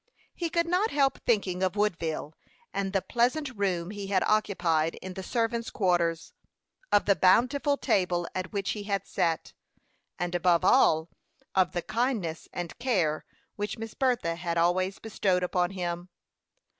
He 0.33 0.49
could 0.49 0.65
not 0.65 0.89
help 0.89 1.21
thinking 1.27 1.61
of 1.61 1.75
Woodville, 1.75 2.33
and 2.73 2.91
the 2.91 3.03
pleasant 3.03 3.55
room 3.55 3.91
he 3.91 4.07
had 4.07 4.23
occupied 4.25 4.95
in 4.95 5.13
the 5.13 5.21
servants' 5.21 5.69
quarters; 5.69 6.33
of 6.91 7.05
the 7.05 7.15
bountiful 7.15 7.77
table 7.77 8.27
at 8.33 8.51
which 8.51 8.71
he 8.71 8.81
had 8.85 9.05
sat; 9.05 9.53
and, 10.17 10.33
above 10.33 10.65
all, 10.65 11.09
of 11.53 11.73
the 11.73 11.83
kindness 11.83 12.47
and 12.51 12.79
care 12.79 13.25
which 13.57 13.77
Miss 13.77 13.93
Bertha 13.93 14.37
had 14.37 14.57
always 14.57 14.97
bestowed 14.97 15.43
upon 15.43 15.69
him. 15.69 16.09